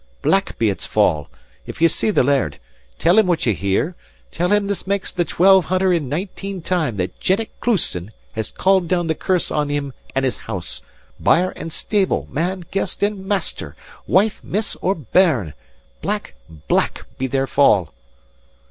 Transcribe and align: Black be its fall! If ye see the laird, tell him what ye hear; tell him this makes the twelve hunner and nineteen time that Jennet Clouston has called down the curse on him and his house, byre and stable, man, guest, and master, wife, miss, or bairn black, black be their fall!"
Black 0.23 0.57
be 0.57 0.71
its 0.71 0.87
fall! 0.87 1.29
If 1.67 1.79
ye 1.79 1.87
see 1.87 2.09
the 2.09 2.23
laird, 2.23 2.57
tell 2.97 3.19
him 3.19 3.27
what 3.27 3.45
ye 3.45 3.53
hear; 3.53 3.95
tell 4.31 4.51
him 4.51 4.65
this 4.65 4.87
makes 4.87 5.11
the 5.11 5.23
twelve 5.23 5.65
hunner 5.65 5.93
and 5.93 6.09
nineteen 6.09 6.63
time 6.63 6.97
that 6.97 7.19
Jennet 7.19 7.51
Clouston 7.59 8.09
has 8.31 8.49
called 8.49 8.87
down 8.87 9.05
the 9.05 9.13
curse 9.13 9.51
on 9.51 9.69
him 9.69 9.93
and 10.15 10.25
his 10.25 10.37
house, 10.37 10.81
byre 11.19 11.53
and 11.55 11.71
stable, 11.71 12.27
man, 12.31 12.65
guest, 12.71 13.03
and 13.03 13.27
master, 13.27 13.75
wife, 14.07 14.43
miss, 14.43 14.75
or 14.77 14.95
bairn 14.95 15.53
black, 16.01 16.33
black 16.67 17.05
be 17.19 17.27
their 17.27 17.45
fall!" 17.45 17.93